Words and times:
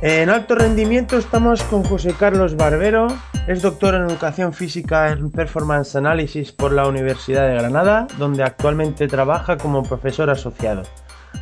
En 0.00 0.30
alto 0.30 0.54
rendimiento 0.54 1.18
estamos 1.18 1.60
con 1.64 1.82
José 1.82 2.14
Carlos 2.16 2.56
Barbero, 2.56 3.08
es 3.48 3.62
doctor 3.62 3.96
en 3.96 4.02
educación 4.02 4.52
física 4.52 5.10
en 5.10 5.32
Performance 5.32 5.96
Analysis 5.96 6.52
por 6.52 6.72
la 6.72 6.86
Universidad 6.86 7.48
de 7.48 7.54
Granada, 7.54 8.06
donde 8.16 8.44
actualmente 8.44 9.08
trabaja 9.08 9.58
como 9.58 9.82
profesor 9.82 10.30
asociado. 10.30 10.82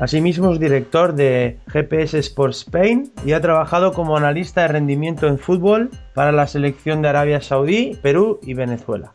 Asimismo 0.01 0.55
es 0.55 0.59
director 0.59 1.15
de 1.15 1.59
GPS 1.69 2.19
Sports 2.19 2.61
Spain 2.61 3.13
y 3.27 3.33
ha 3.33 3.43
trabajado 3.43 3.93
como 3.93 4.17
analista 4.17 4.63
de 4.63 4.69
rendimiento 4.69 5.27
en 5.27 5.39
fútbol 5.39 5.91
para 6.15 6.33
la 6.33 6.47
selección 6.47 7.03
de 7.03 7.09
Arabia 7.09 7.43
Saudí, 7.43 7.99
Perú 8.01 8.41
y 8.43 8.55
Venezuela. 8.55 9.13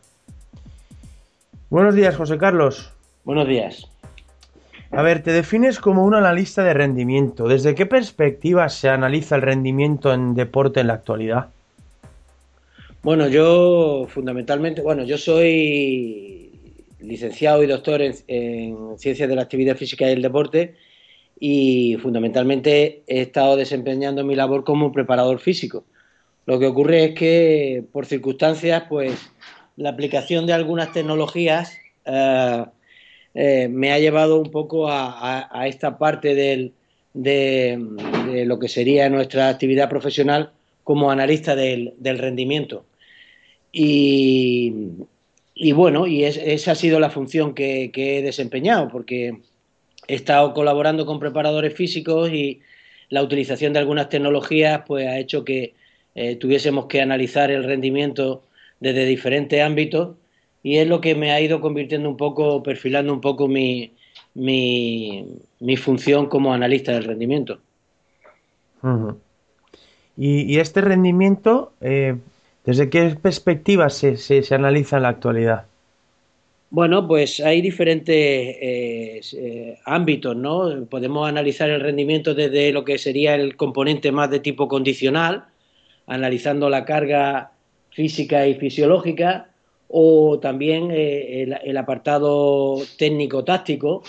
Buenos 1.68 1.96
días, 1.96 2.14
José 2.14 2.38
Carlos. 2.38 2.92
Buenos 3.24 3.48
días. 3.48 3.91
A 4.94 5.00
ver, 5.00 5.22
te 5.22 5.32
defines 5.32 5.78
como 5.78 6.04
un 6.04 6.14
analista 6.14 6.62
de 6.62 6.74
rendimiento. 6.74 7.48
¿Desde 7.48 7.74
qué 7.74 7.86
perspectiva 7.86 8.68
se 8.68 8.90
analiza 8.90 9.36
el 9.36 9.42
rendimiento 9.42 10.12
en 10.12 10.34
deporte 10.34 10.80
en 10.80 10.88
la 10.88 10.94
actualidad? 10.94 11.48
Bueno, 13.02 13.26
yo 13.26 14.06
fundamentalmente, 14.08 14.82
bueno, 14.82 15.02
yo 15.04 15.16
soy 15.16 16.52
licenciado 17.00 17.62
y 17.62 17.66
doctor 17.66 18.02
en, 18.02 18.98
Ciencias 18.98 19.28
de 19.30 19.34
la 19.34 19.42
Actividad 19.42 19.76
Física 19.76 20.06
y 20.08 20.12
el 20.12 20.22
Deporte 20.22 20.76
y 21.40 21.96
fundamentalmente 22.02 23.02
he 23.06 23.22
estado 23.22 23.56
desempeñando 23.56 24.24
mi 24.24 24.34
labor 24.34 24.62
como 24.62 24.92
preparador 24.92 25.40
físico. 25.40 25.84
Lo 26.44 26.60
que 26.60 26.66
ocurre 26.66 27.04
es 27.06 27.14
que 27.14 27.82
por 27.92 28.04
circunstancias, 28.04 28.84
pues 28.90 29.32
la 29.76 29.88
aplicación 29.88 30.46
de 30.46 30.52
algunas 30.52 30.92
tecnologías 30.92 31.76
eh, 32.04 32.64
eh, 33.34 33.68
me 33.68 33.92
ha 33.92 33.98
llevado 33.98 34.40
un 34.40 34.50
poco 34.50 34.88
a, 34.88 35.66
esta 35.66 35.98
parte 35.98 36.34
de, 36.34 36.72
lo 38.46 38.58
que 38.58 38.68
sería 38.68 39.08
nuestra 39.08 39.48
actividad 39.48 39.88
profesional 39.88 40.52
como 40.84 41.10
analista 41.10 41.56
del, 41.56 41.94
rendimiento. 42.02 42.84
Y, 43.72 44.72
bueno, 45.74 46.06
y 46.06 46.24
esa 46.24 46.72
ha 46.72 46.74
sido 46.74 47.00
la 47.00 47.10
función 47.10 47.54
que, 47.54 47.90
he 47.94 48.22
desempeñado, 48.22 48.88
porque 48.88 49.38
he 50.08 50.14
estado 50.14 50.52
colaborando 50.52 51.06
con 51.06 51.20
preparadores 51.20 51.74
físicos 51.74 52.30
y 52.30 52.60
la 53.08 53.22
utilización 53.22 53.72
de 53.72 53.78
algunas 53.78 54.08
tecnologías 54.08 54.82
pues 54.86 55.06
ha 55.06 55.18
hecho 55.18 55.44
que 55.44 55.74
eh, 56.14 56.36
tuviésemos 56.36 56.86
que 56.86 57.00
analizar 57.00 57.50
el 57.50 57.64
rendimiento 57.64 58.42
desde 58.80 59.04
diferentes 59.04 59.62
ámbitos 59.62 60.16
y 60.62 60.78
es 60.78 60.86
lo 60.86 61.00
que 61.00 61.14
me 61.14 61.32
ha 61.32 61.40
ido 61.40 61.60
convirtiendo 61.60 62.08
un 62.08 62.16
poco, 62.16 62.62
perfilando 62.62 63.12
un 63.12 63.20
poco 63.20 63.48
mi, 63.48 63.92
mi, 64.34 65.76
función 65.76 66.26
como 66.26 66.52
analista 66.52 66.92
del 66.92 67.04
rendimiento. 67.04 67.58
y, 70.16 70.58
este 70.58 70.80
rendimiento, 70.80 71.72
eh, 71.80 72.16
¿desde 72.64 72.90
qué 72.90 73.16
perspectiva 73.20 73.90
se, 73.90 74.16
se, 74.16 74.54
analiza 74.54 74.96
en 74.96 75.02
la 75.02 75.08
actualidad? 75.08 75.66
Bueno, 76.70 77.06
pues 77.06 77.40
hay 77.40 77.60
diferentes 77.60 78.14
eh, 78.14 79.20
eh, 79.34 79.78
ámbitos, 79.84 80.34
¿no? 80.34 80.86
Podemos 80.88 81.28
analizar 81.28 81.68
el 81.68 81.82
rendimiento 81.82 82.34
desde 82.34 82.72
lo 82.72 82.82
que 82.82 82.96
sería 82.96 83.34
el 83.34 83.56
componente 83.56 84.10
más 84.10 84.30
de 84.30 84.40
tipo 84.40 84.68
condicional, 84.68 85.44
analizando 86.06 86.70
la 86.70 86.86
carga 86.86 87.52
física 87.90 88.46
y 88.46 88.54
fisiológica, 88.54 89.51
o 89.94 90.38
también 90.40 90.90
eh, 90.90 91.46
el, 91.62 91.76
apartado 91.76 92.78
técnico-táctico. 92.98 94.02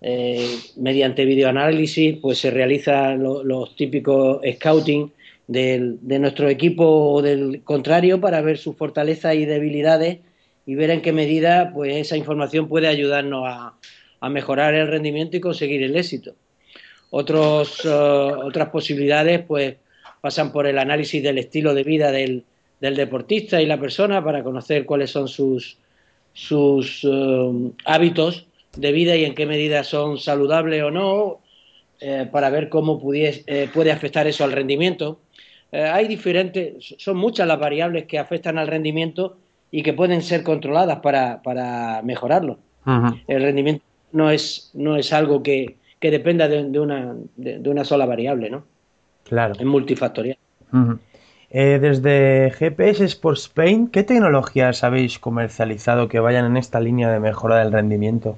Eh, 0.00 0.56
mediante 0.76 1.24
videoanálisis 1.24 2.18
pues 2.20 2.38
se 2.38 2.50
realizan 2.50 3.22
los 3.22 3.74
típicos 3.76 4.40
scouting 4.56 5.10
de 5.46 6.18
nuestro 6.18 6.50
equipo 6.50 6.84
o 6.84 7.22
del 7.22 7.62
contrario 7.64 8.20
para 8.20 8.42
ver 8.42 8.58
sus 8.58 8.76
fortalezas 8.76 9.34
y 9.36 9.46
debilidades 9.46 10.18
y 10.66 10.74
ver 10.74 10.90
en 10.90 11.00
qué 11.00 11.12
medida 11.12 11.70
pues 11.72 11.96
esa 11.96 12.16
información 12.16 12.68
puede 12.68 12.88
ayudarnos 12.88 13.44
a, 13.46 13.74
mejorar 14.28 14.74
el 14.74 14.88
rendimiento 14.88 15.36
y 15.36 15.40
conseguir 15.40 15.84
el 15.84 15.96
éxito. 15.96 16.32
Eh, 16.32 16.34
otras 17.12 18.68
posibilidades 18.70 19.40
pues 19.46 19.76
pasan 20.20 20.50
por 20.50 20.66
el 20.66 20.78
análisis 20.78 21.22
del 21.22 21.38
estilo 21.38 21.74
de 21.74 21.84
vida 21.84 22.10
del, 22.10 22.44
del 22.86 22.94
deportista 22.94 23.60
y 23.60 23.66
la 23.66 23.80
persona 23.80 24.22
para 24.22 24.44
conocer 24.44 24.86
cuáles 24.86 25.10
son 25.10 25.26
sus, 25.26 25.76
sus 26.32 27.02
um, 27.02 27.72
hábitos 27.84 28.46
de 28.76 28.92
vida 28.92 29.16
y 29.16 29.24
en 29.24 29.34
qué 29.34 29.44
medida 29.44 29.82
son 29.82 30.18
saludables 30.18 30.84
o 30.84 30.90
no, 30.92 31.40
eh, 32.00 32.28
para 32.30 32.48
ver 32.48 32.68
cómo 32.68 33.00
eh, 33.12 33.68
puede 33.74 33.90
afectar 33.90 34.28
eso 34.28 34.44
al 34.44 34.52
rendimiento. 34.52 35.18
Eh, 35.72 35.82
hay 35.82 36.06
diferentes, 36.06 36.94
son 36.98 37.16
muchas 37.16 37.48
las 37.48 37.58
variables 37.58 38.04
que 38.04 38.20
afectan 38.20 38.56
al 38.56 38.68
rendimiento 38.68 39.36
y 39.72 39.82
que 39.82 39.92
pueden 39.92 40.22
ser 40.22 40.44
controladas 40.44 41.00
para, 41.00 41.42
para 41.42 42.02
mejorarlo. 42.02 42.58
El 43.26 43.42
rendimiento 43.42 43.82
no 44.12 44.30
es, 44.30 44.70
no 44.74 44.96
es 44.96 45.12
algo 45.12 45.42
que, 45.42 45.74
que 45.98 46.12
dependa 46.12 46.46
de, 46.46 46.78
una, 46.78 47.16
de, 47.34 47.68
una 47.68 47.84
sola 47.84 48.06
variable, 48.06 48.48
¿no? 48.48 48.64
Claro. 49.24 49.54
Es 49.58 49.64
multifactorial. 49.66 50.38
Eh, 51.58 51.78
desde 51.78 52.50
GPS 52.50 53.02
Sports 53.06 53.44
Spain, 53.44 53.88
¿qué 53.88 54.02
tecnologías 54.02 54.84
habéis 54.84 55.18
comercializado 55.18 56.06
que 56.06 56.20
vayan 56.20 56.44
en 56.44 56.58
esta 56.58 56.80
línea 56.80 57.10
de 57.10 57.18
mejora 57.18 57.60
del 57.60 57.72
rendimiento? 57.72 58.36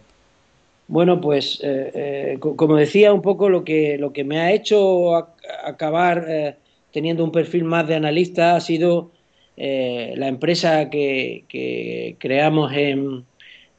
Bueno, 0.86 1.20
pues 1.20 1.58
eh, 1.64 1.90
eh, 1.94 2.38
como 2.38 2.76
decía, 2.76 3.12
un 3.12 3.20
poco 3.20 3.48
lo 3.48 3.64
que, 3.64 3.98
lo 3.98 4.12
que 4.12 4.22
me 4.22 4.38
ha 4.38 4.52
hecho 4.52 5.16
acabar 5.64 6.56
teniendo 6.92 7.24
un 7.24 7.32
perfil 7.32 7.64
más 7.64 7.88
de 7.88 7.96
analista 7.96 8.54
ha 8.54 8.60
sido 8.60 9.10
la 9.56 10.28
empresa 10.28 10.88
que, 10.88 12.14
creamos 12.20 12.72
en, 12.72 13.24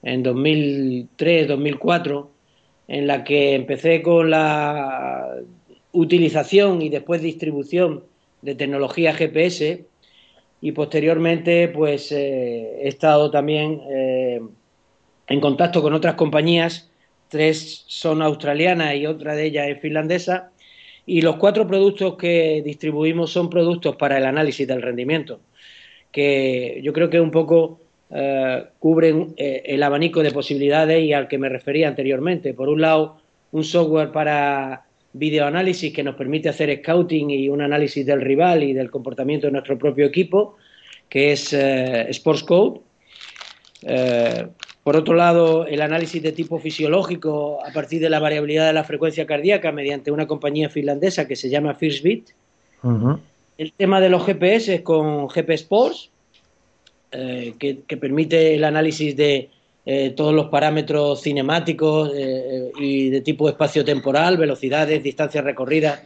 en 0.04 0.26
2003-2004, 0.26 2.28
en 2.90 3.08
la 3.08 3.24
que 3.24 3.56
empecé 3.56 4.02
con 4.02 4.32
la 4.32 5.34
utilización 5.94 6.82
y 6.82 6.90
después 6.90 7.22
distribución 7.22 8.04
de 8.42 8.56
tecnología 8.56 9.14
GPS 9.14 9.86
y 10.62 10.72
posteriormente 10.72 11.68
pues 11.70 12.12
eh, 12.12 12.82
he 12.82 12.88
estado 12.88 13.32
también 13.32 13.82
eh, 13.90 14.42
en 15.28 15.42
contacto 15.42 15.82
con 15.82 15.94
otras 15.94 16.16
compañías, 16.16 16.90
tres 17.30 17.86
son 17.88 18.22
australianas 18.22 18.96
y 18.96 19.06
otra 19.06 19.36
de 19.36 19.46
ellas 19.46 19.68
es 19.70 19.80
finlandesa, 19.80 20.52
y 21.06 21.22
los 21.22 21.38
cuatro 21.38 21.66
productos 21.66 22.18
que 22.18 22.62
distribuimos 22.64 23.32
son 23.32 23.50
productos 23.50 23.96
para 23.96 24.18
el 24.18 24.26
análisis 24.26 24.68
del 24.68 24.82
rendimiento, 24.82 25.40
que 26.12 26.80
yo 26.84 26.94
creo 26.94 27.10
que 27.10 27.22
un 27.22 27.32
poco 27.32 27.80
eh, 28.12 28.66
cubren 28.80 29.34
el 29.38 29.82
abanico 29.84 30.22
de 30.24 30.32
posibilidades 30.32 31.04
y 31.04 31.14
al 31.14 31.28
que 31.28 31.38
me 31.38 31.50
refería 31.50 31.88
anteriormente. 31.88 32.54
Por 32.54 32.70
un 32.70 32.82
lado, 32.82 33.22
un 33.52 33.64
software 33.64 34.12
para 34.12 34.86
videoanálisis 35.14 35.94
que 35.94 36.04
nos 36.04 36.16
permite 36.16 36.50
hacer 36.50 36.76
scouting 36.80 37.30
y 37.30 37.50
un 37.50 37.62
análisis 37.62 38.06
del 38.06 38.22
rival 38.22 38.64
y 38.64 38.74
del 38.74 38.92
comportamiento 38.92 39.48
de 39.48 39.54
nuestro 39.54 39.78
propio 39.78 40.06
equipo, 40.06 40.58
que 41.10 41.32
es 41.32 41.54
eh, 41.54 42.08
Sports 42.10 42.44
Code. 42.44 42.82
Eh, 43.84 44.48
por 44.84 44.96
otro 44.96 45.16
lado, 45.16 45.66
el 45.66 45.82
análisis 45.82 46.22
de 46.22 46.32
tipo 46.32 46.60
fisiológico 46.60 47.64
a 47.66 47.72
partir 47.72 48.02
de 48.02 48.10
la 48.10 48.20
variabilidad 48.20 48.68
de 48.68 48.74
la 48.74 48.84
frecuencia 48.84 49.26
cardíaca 49.26 49.72
mediante 49.72 50.12
una 50.12 50.28
compañía 50.28 50.70
finlandesa 50.70 51.28
que 51.28 51.36
se 51.36 51.50
llama 51.50 51.76
Firstbeat. 51.76 52.30
El 53.58 53.74
tema 53.74 54.00
de 54.00 54.10
los 54.10 54.26
GPS 54.26 54.84
con 54.84 55.28
GP 55.28 55.50
Sports, 55.50 56.10
eh, 57.12 57.56
que, 57.60 57.98
permite 57.98 58.56
el 58.56 58.64
análisis 58.64 59.16
de 59.18 59.50
eh, 59.92 60.12
todos 60.12 60.36
los 60.36 60.50
parámetros 60.50 61.24
cinemáticos 61.24 62.12
eh, 62.16 62.72
y 62.80 63.10
de 63.10 63.22
tipo 63.22 63.50
espacio-temporal, 63.50 64.38
velocidades, 64.38 65.02
distancias 65.02 65.44
recorridas 65.44 66.04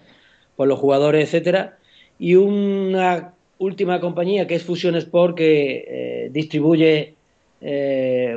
por 0.56 0.70
los 0.70 0.80
jugadores, 0.80 1.26
etcétera. 1.26 1.78
Y 2.18 2.36
una 2.36 3.34
última 3.58 4.00
compañía 4.00 4.48
que 4.48 4.56
es 4.56 4.64
Fusion 4.64 4.96
Sport 4.96 5.36
que 5.36 6.30
distribuye 6.32 7.16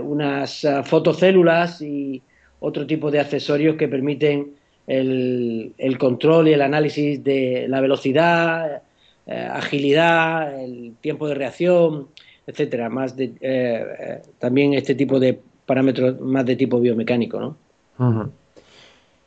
unas 0.03 0.67
fotocélulas 0.85 1.81
y 1.81 2.21
otro 2.59 2.85
tipo 2.85 3.13
de 3.13 3.21
accesorios 3.21 3.77
que 3.77 3.87
permiten 3.87 4.51
el, 4.89 5.97
control 5.97 6.49
y 6.49 6.55
el 6.55 6.63
análisis 6.63 7.23
de 7.23 7.67
la 7.69 7.81
velocidad, 7.81 8.83
agilidad, 9.29 10.61
el 10.61 10.95
tiempo 11.01 11.29
de 11.29 11.35
reacción, 11.37 12.09
etcétera, 12.47 12.89
más 12.89 13.17
de, 13.17 13.25
eh, 13.25 13.35
eh, 13.41 14.23
también 14.39 14.75
este 14.75 14.95
tipo 14.95 15.19
de 15.19 15.39
parámetros 15.67 16.21
más 16.21 16.47
de 16.47 16.57
tipo 16.57 16.81
biomecánico, 16.81 17.41
¿no? 17.41 17.57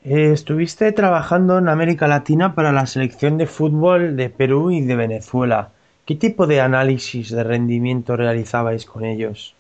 Eh, 0.06 0.32
estuviste 0.32 0.92
trabajando 0.94 1.58
en 1.58 1.68
América 1.68 2.08
Latina 2.08 2.56
para 2.56 2.72
la 2.72 2.86
selección 2.86 3.38
de 3.38 3.46
fútbol 3.46 4.16
de 4.16 4.30
Perú 4.30 4.72
y 4.72 4.82
de 4.82 4.96
Venezuela. 4.96 5.72
¿Qué 6.06 6.16
tipo 6.16 6.48
de 6.48 6.62
análisis 6.62 7.30
de 7.30 7.44
rendimiento 7.44 8.16
realizabais 8.16 8.86
con 8.86 9.04
ellos? 9.04 9.54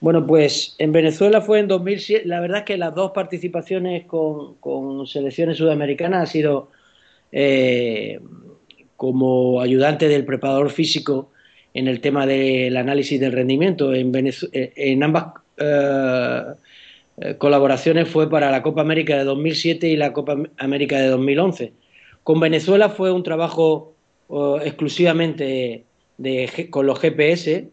Bueno, 0.00 0.26
pues 0.26 0.76
en 0.78 0.92
Venezuela 0.92 1.40
fue 1.40 1.58
en 1.58 1.68
2007. 1.68 2.26
La 2.26 2.40
verdad 2.40 2.58
es 2.58 2.64
que 2.64 2.78
las 2.78 2.94
dos 2.94 3.10
participaciones 3.10 4.06
con, 4.06 4.54
con 4.54 5.06
selecciones 5.06 5.58
sudamericanas 5.58 6.22
ha 6.22 6.32
sido 6.32 6.68
como 8.96 9.60
ayudante 9.60 10.08
del 10.08 10.24
preparador 10.24 10.70
físico 10.70 11.30
en 11.74 11.88
el 11.88 12.00
tema 12.00 12.26
del 12.26 12.76
análisis 12.76 13.20
del 13.20 13.32
rendimiento. 13.32 13.94
En, 13.94 14.12
eh, 14.52 14.98
ambas 15.02 15.26
eh, 15.56 16.42
eh, 17.18 17.34
colaboraciones 17.36 18.08
fue 18.08 18.28
para 18.28 18.50
la 18.50 18.62
Copa 18.62 18.80
América 18.80 19.16
de 19.16 19.24
2007 19.24 19.88
y 19.88 19.96
la 19.96 20.12
Copa 20.12 20.36
América 20.58 20.98
de 20.98 21.08
2011. 21.08 21.72
Con 22.22 22.40
Venezuela 22.40 22.88
fue 22.88 23.12
un 23.12 23.22
trabajo 23.22 23.94
exclusivamente 24.62 25.84
de, 26.18 26.68
con 26.70 26.86
los 26.86 27.00
GPS, 27.00 27.68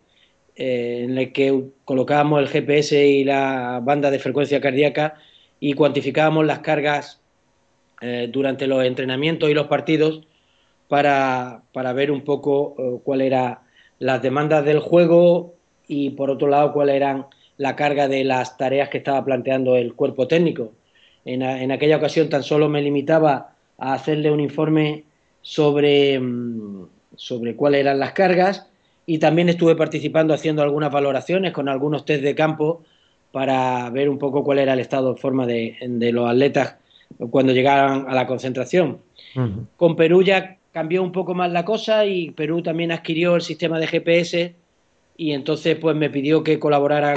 en 0.56 1.18
el 1.18 1.32
que 1.32 1.66
colocábamos 1.86 2.42
el 2.42 2.48
GPS 2.48 3.06
y 3.06 3.24
la 3.24 3.80
banda 3.84 4.10
de 4.10 4.18
frecuencia 4.18 4.60
cardíaca 4.60 5.16
y 5.60 5.74
cuantificábamos 5.74 6.48
las 6.48 6.60
cargas 6.60 7.22
durante 8.30 8.66
los 8.66 8.84
entrenamientos 8.86 9.52
y 9.52 9.54
los 9.54 9.68
partidos 9.68 10.26
para, 10.88 11.62
para 11.74 11.94
ver 11.94 12.10
un 12.10 12.22
poco 12.24 13.02
cuál 13.04 13.22
era 13.22 13.67
las 14.00 14.22
demandas 14.22 14.66
del 14.66 14.80
juego 14.80 15.54
y 15.88 16.12
por 16.12 16.30
otro 16.30 16.48
lado 16.48 16.74
cuál 16.74 16.90
eran 16.90 17.26
la 17.58 17.76
carga 17.76 18.08
de 18.08 18.24
las 18.24 18.58
tareas 18.58 18.90
que 18.90 19.00
estaba 19.00 19.24
planteando 19.26 19.76
el 19.76 19.94
cuerpo 19.94 20.28
técnico. 20.28 20.74
En, 21.26 21.72
aquella 21.72 21.98
ocasión 21.98 22.30
tan 22.30 22.44
solo 22.44 22.70
me 22.70 22.82
limitaba 22.82 23.54
a 23.78 23.94
hacerle 23.94 24.32
un 24.32 24.40
informe 24.40 25.04
sobre, 25.42 26.20
mm, 26.20 26.88
sobre 27.16 27.56
cuáles 27.56 27.82
eran 27.82 28.00
las 28.00 28.14
cargas 28.14 28.68
y 29.06 29.18
también 29.18 29.50
estuve 29.50 29.76
participando 29.76 30.34
haciendo 30.34 30.62
algunas 30.62 30.92
valoraciones 30.92 31.52
con 31.52 31.68
algunos 31.68 32.06
test 32.06 32.24
de 32.24 32.36
campo 32.36 32.84
para 33.32 33.90
ver 33.90 34.10
un 34.10 34.18
poco 34.18 34.44
cuál 34.44 34.60
era 34.60 34.74
el 34.74 34.80
estado 34.80 35.14
de 35.14 35.20
forma 35.20 35.46
de, 35.46 35.76
los 36.14 36.30
atletas 36.30 36.76
cuando 37.30 37.54
llegaban 37.54 38.06
a 38.08 38.14
la 38.14 38.28
concentración. 38.28 39.00
Con 39.76 39.96
Perú 39.96 40.24
ya 40.24 40.58
cambió 40.72 41.04
un 41.04 41.12
poco 41.12 41.34
más 41.34 41.52
la 41.52 41.66
cosa 41.66 42.06
y 42.06 42.32
Perú 42.32 42.62
también 42.62 42.92
adquirió 42.92 43.36
el 43.36 43.42
sistema 43.42 43.80
de 43.80 43.88
GPS 43.88 44.56
y 45.18 45.32
entonces 45.32 45.78
pues 45.78 45.96
me 45.96 46.10
pidió 46.10 46.44
que 46.44 46.60
colaborara, 46.60 47.16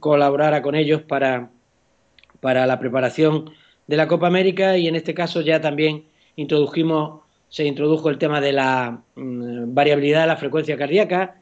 colaborara 0.00 0.62
con 0.62 0.74
ellos 0.74 1.02
para, 1.02 1.50
para 2.40 2.66
la 2.66 2.78
preparación 2.80 3.50
de 3.86 3.96
la 3.96 4.08
Copa 4.08 4.26
América 4.26 4.76
y 4.76 4.88
en 4.88 4.96
este 4.96 5.14
caso 5.14 5.40
ya 5.40 5.60
también 5.60 6.04
introdujimos, 6.36 7.20
se 7.48 7.64
introdujo 7.64 8.10
el 8.10 8.18
tema 8.18 8.40
de 8.40 8.52
la 8.52 9.02
mm, 9.14 9.74
variabilidad 9.74 10.22
de 10.22 10.26
la 10.26 10.36
frecuencia 10.36 10.76
cardíaca 10.76 11.36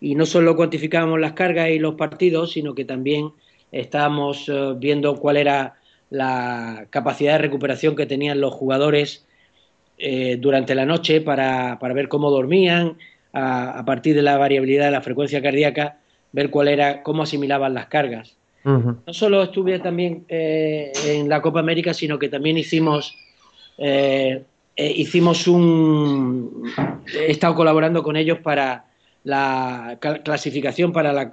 y 0.00 0.14
no 0.14 0.26
solo 0.26 0.56
cuantificábamos 0.56 1.20
las 1.20 1.32
cargas 1.32 1.70
y 1.70 1.78
los 1.78 1.94
partidos, 1.94 2.52
sino 2.52 2.74
que 2.74 2.84
también 2.84 3.32
estábamos 3.72 4.48
eh, 4.48 4.74
viendo 4.76 5.16
cuál 5.16 5.36
era 5.36 5.76
la 6.10 6.86
capacidad 6.90 7.32
de 7.32 7.38
recuperación 7.38 7.96
que 7.96 8.06
tenían 8.06 8.40
los 8.40 8.54
jugadores 8.54 9.25
eh, 9.98 10.36
durante 10.38 10.74
la 10.74 10.84
noche 10.84 11.20
para, 11.20 11.78
para 11.78 11.94
ver 11.94 12.08
cómo 12.08 12.30
dormían, 12.30 12.96
a, 13.32 13.82
partir 13.84 14.14
de 14.14 14.22
la 14.22 14.38
variabilidad 14.38 14.86
de 14.86 14.90
la 14.90 15.02
frecuencia 15.02 15.42
cardíaca, 15.42 15.98
ver 16.32 16.50
cuál 16.50 16.68
era, 16.68 17.02
cómo 17.02 17.22
asimilaban 17.22 17.74
las 17.74 17.86
cargas. 17.86 18.36
No 18.64 19.12
solo 19.12 19.44
estuve 19.44 19.78
también 19.78 20.24
eh, 20.28 20.90
en 21.06 21.28
la 21.28 21.40
Copa 21.40 21.60
América, 21.60 21.94
sino 21.94 22.18
que 22.18 22.28
también 22.28 22.58
hicimos, 22.58 23.14
eh, 23.78 24.42
hicimos 24.76 25.46
un, 25.46 26.64
he 27.14 27.30
estado 27.30 27.54
colaborando 27.54 28.02
con 28.02 28.16
ellos 28.16 28.38
para 28.38 28.86
la 29.22 29.98
clasificación 30.24 30.92
para 30.92 31.30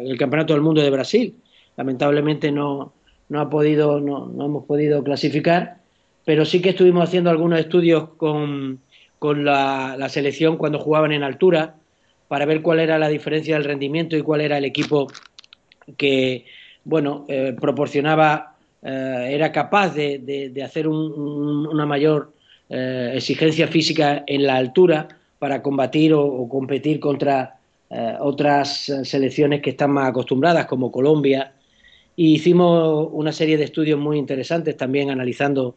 el 0.00 0.18
Campeonato 0.18 0.54
del 0.54 0.62
Mundo 0.62 0.82
de 0.82 0.90
Brasil. 0.90 1.36
Lamentablemente 1.76 2.50
no, 2.50 2.94
no 3.28 3.40
ha 3.40 3.48
podido, 3.48 4.00
no, 4.00 4.26
no 4.26 4.46
hemos 4.46 4.64
podido 4.64 5.04
clasificar, 5.04 5.78
pero 6.26 6.44
sí 6.44 6.60
que 6.60 6.70
estuvimos 6.70 7.04
haciendo 7.04 7.30
algunos 7.30 7.60
estudios 7.60 8.08
con, 8.16 8.80
la, 9.22 10.08
selección 10.08 10.56
cuando 10.56 10.80
jugaban 10.80 11.12
en 11.12 11.22
altura 11.22 11.76
para 12.26 12.44
ver 12.44 12.62
cuál 12.62 12.80
era 12.80 12.98
la 12.98 13.08
diferencia 13.08 13.54
del 13.54 13.62
rendimiento 13.62 14.16
y 14.16 14.22
cuál 14.22 14.40
era 14.40 14.58
el 14.58 14.64
equipo 14.64 15.06
que, 15.96 16.44
bueno, 16.84 17.26
eh, 17.28 17.54
proporcionaba, 17.58 18.56
eh, 18.82 19.28
era 19.30 19.52
capaz 19.52 19.94
de, 19.94 20.52
hacer 20.64 20.88
una 20.88 21.86
mayor 21.86 22.32
eh, 22.70 23.12
exigencia 23.14 23.68
física 23.68 24.24
en 24.26 24.48
la 24.48 24.56
altura 24.56 25.06
para 25.38 25.62
combatir 25.62 26.12
o, 26.12 26.48
competir 26.48 26.98
contra 26.98 27.52
otras 28.18 28.92
selecciones 29.04 29.62
que 29.62 29.70
están 29.70 29.92
más 29.92 30.08
acostumbradas, 30.08 30.66
como 30.66 30.90
Colombia. 30.90 31.52
Y 32.16 32.34
hicimos 32.34 33.10
una 33.12 33.30
serie 33.30 33.56
de 33.56 33.62
estudios 33.62 34.00
muy 34.00 34.18
interesantes 34.18 34.76
también 34.76 35.08
analizando 35.10 35.76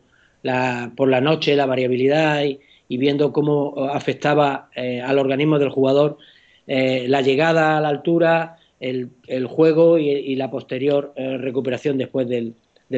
por 0.95 1.09
la 1.09 1.21
noche, 1.21 1.55
la 1.55 1.65
variabilidad 1.65 2.43
y, 2.43 2.97
viendo 2.97 3.31
cómo 3.31 3.89
afectaba 3.91 4.69
eh, 4.75 5.01
al 5.01 5.19
organismo 5.19 5.59
del 5.59 5.69
jugador 5.69 6.17
eh, 6.65 7.05
la 7.07 7.21
llegada 7.21 7.77
a 7.77 7.81
la 7.81 7.89
altura, 7.89 8.57
el, 8.79 9.11
juego 9.47 9.97
y, 9.97 10.35
la 10.35 10.49
posterior 10.49 11.13
eh, 11.15 11.37
recuperación 11.37 11.97
después 11.97 12.27
del, 12.27 12.55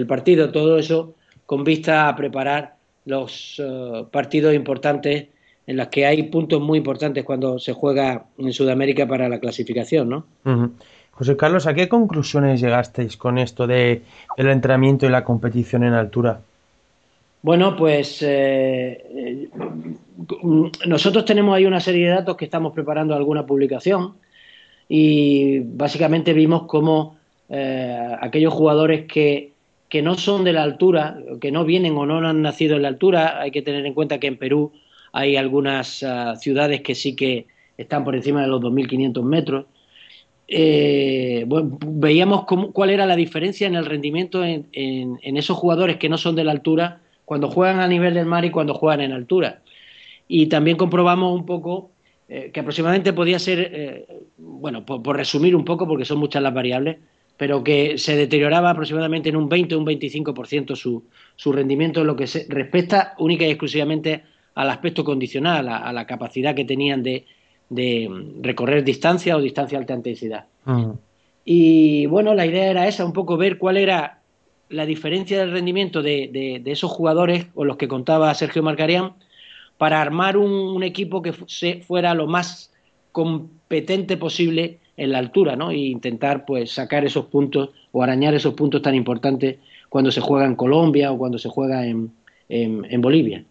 partido. 0.08 0.52
Todo 0.52 0.78
eso 0.78 1.16
con 1.46 1.64
vista 1.64 2.08
a 2.08 2.16
preparar 2.16 2.76
los 3.06 3.62
partidos 4.12 4.54
importantes 4.54 5.28
en 5.68 5.78
los 5.78 5.88
que 5.88 6.06
hay 6.06 6.24
puntos 6.24 6.62
muy 6.62 6.78
importantes 6.78 7.24
cuando 7.24 7.60
se 7.60 7.74
juega 7.74 8.26
en 8.38 8.54
Sudamérica 8.54 9.08
para 9.08 9.28
la 9.28 9.40
clasificación, 9.40 10.10
¿no? 10.10 10.26
José 11.12 11.36
Carlos, 11.38 11.68
¿a 11.68 11.74
qué 11.74 11.90
conclusiones 11.90 12.62
llegasteis 12.62 13.18
con 13.18 13.38
esto 13.38 13.68
de 13.68 14.02
el 14.38 14.50
entrenamiento 14.50 15.06
y 15.06 15.10
la 15.10 15.24
competición 15.24 15.84
en 15.84 15.94
altura? 15.94 16.42
Bueno, 17.44 17.76
pues 17.76 18.22
eh, 18.22 19.04
eh, 19.16 19.50
nosotros 20.86 21.26
tenemos 21.26 21.56
ahí 21.56 21.66
una 21.66 21.80
serie 21.80 22.08
de 22.08 22.14
datos 22.14 22.38
que 22.38 22.46
estamos 22.46 22.72
preparando 22.72 23.16
alguna 23.16 23.48
publicación 23.48 24.14
y 24.88 25.60
básicamente 25.60 26.34
vimos 26.34 26.64
cómo 26.68 27.18
eh, 27.50 28.16
aquellos 28.22 28.54
jugadores 28.54 29.08
que, 29.08 29.54
que, 29.90 30.04
no 30.04 30.16
son 30.16 30.44
de 30.44 30.54
la 30.54 30.62
altura, 30.62 31.18
que 31.40 31.52
no 31.52 31.66
vienen 31.66 31.98
o 31.98 32.06
no 32.06 32.28
han 32.28 32.44
nacido 32.44 32.76
en 32.76 32.84
la 32.84 32.90
altura, 32.90 33.42
hay 33.42 33.50
que 33.50 33.64
tener 33.64 33.88
en 33.88 33.96
cuenta 33.96 34.20
que 34.20 34.28
en 34.28 34.38
Perú 34.38 34.72
hay 35.12 35.36
algunas 35.36 36.04
ah, 36.04 36.36
ciudades 36.36 36.82
que 36.82 36.94
sí 36.94 37.16
que 37.16 37.48
están 37.76 38.04
por 38.04 38.16
encima 38.16 38.42
de 38.44 38.50
los 38.50 38.62
2.500 38.62 39.24
metros. 39.24 39.66
veíamos 41.88 42.46
cuál 42.46 42.92
era 42.92 43.08
la 43.08 43.16
diferencia 43.16 43.66
en 43.66 43.76
el 43.76 43.86
rendimiento 43.86 44.44
en 44.46 45.38
esos 45.38 45.58
jugadores 45.58 45.98
que 45.98 46.10
no 46.10 46.20
son 46.20 46.36
de 46.36 46.44
la 46.44 46.52
altura 46.52 47.02
cuando 47.32 47.50
juegan 47.50 47.80
a 47.80 47.88
nivel 47.88 48.14
del 48.14 48.26
mar 48.26 48.44
y 48.44 48.52
cuando 48.52 48.74
juegan 48.74 49.00
en 49.00 49.14
altura. 49.14 49.62
Y 50.28 50.48
también 50.48 50.76
comprobamos 50.76 51.34
un 51.34 51.46
poco 51.46 51.92
eh, 52.28 52.52
que 52.54 52.60
aproximadamente 52.60 53.14
podía 53.14 53.40
ser, 53.40 53.72
eh, 53.72 54.06
bueno, 54.38 54.86
por, 54.86 55.16
resumir 55.16 55.56
un 55.56 55.64
poco, 55.64 55.88
porque 55.88 56.04
son 56.04 56.18
muchas 56.18 56.44
las 56.44 56.54
variables, 56.54 56.98
pero 57.38 57.64
que 57.64 57.98
se 57.98 58.18
deterioraba 58.18 58.72
aproximadamente 58.72 59.30
en 59.30 59.38
un 59.38 59.48
20 59.48 59.76
o 59.76 59.80
un 59.80 59.86
25% 59.86 60.76
su, 60.76 61.06
su 61.38 61.54
rendimiento 61.54 62.02
en 62.02 62.08
lo 62.08 62.18
que 62.18 62.28
se 62.28 62.46
respecta 62.50 63.16
única 63.18 63.46
y 63.46 63.52
exclusivamente 63.52 64.24
al 64.56 64.70
aspecto 64.70 65.06
condicional, 65.06 65.70
a, 65.70 65.94
la 65.94 66.06
capacidad 66.06 66.54
que 66.54 66.66
tenían 66.66 67.02
de, 67.02 67.26
recorrer 68.42 68.84
distancia 68.84 69.38
o 69.38 69.40
distancia 69.40 69.78
de 69.78 69.84
alta 69.84 69.94
intensidad. 69.94 70.48
Y 71.46 72.08
bueno, 72.08 72.34
la 72.34 72.46
idea 72.46 72.70
era 72.70 72.90
esa, 72.90 73.06
un 73.06 73.14
poco 73.14 73.38
ver 73.38 73.58
cuál 73.58 73.78
era 73.78 74.21
la 74.72 74.86
diferencia 74.86 75.40
del 75.40 75.52
rendimiento 75.52 76.02
de, 76.02 76.62
esos 76.66 76.92
jugadores 76.92 77.46
con 77.54 77.68
los 77.68 77.78
que 77.78 77.88
contaba 77.88 78.34
Sergio 78.34 78.64
Marcarián 78.64 79.14
para 79.78 80.02
armar 80.02 80.38
un, 80.38 80.84
equipo 80.84 81.22
que 81.22 81.34
fuera 81.34 82.14
lo 82.14 82.28
más 82.28 82.72
competente 83.12 84.18
posible 84.18 84.80
en 84.98 85.12
la 85.12 85.20
altura, 85.20 85.56
¿no? 85.56 85.72
E 85.72 85.78
intentar 85.78 86.46
pues 86.46 86.72
sacar 86.72 87.06
esos 87.06 87.26
puntos 87.26 87.70
o 87.92 88.04
arañar 88.04 88.34
esos 88.34 88.54
puntos 88.54 88.82
tan 88.82 88.96
importantes 88.96 89.58
cuando 89.90 90.12
se 90.12 90.22
juega 90.22 90.46
en 90.46 90.56
Colombia 90.56 91.12
o 91.12 91.18
cuando 91.18 91.38
se 91.38 91.50
juega 91.50 91.86
en, 91.86 92.12
en, 92.50 93.02
Bolivia. 93.02 93.44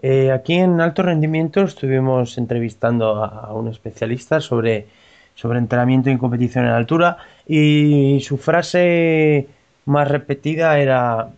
Eh, 0.00 0.30
aquí 0.30 0.54
en 0.54 0.80
Alto 0.80 1.02
Rendimiento 1.02 1.62
estuvimos 1.62 2.38
entrevistando 2.38 3.24
a, 3.24 3.52
un 3.52 3.68
especialista 3.68 4.40
sobre, 4.40 4.86
sobre 5.34 5.58
entrenamiento 5.58 6.10
y 6.10 6.18
competición 6.18 6.66
en 6.66 6.72
altura 6.72 7.16
y 7.48 8.20
su 8.20 8.36
frase 8.36 9.48
más 9.86 10.06
repetida 10.06 10.78
era 10.78 11.30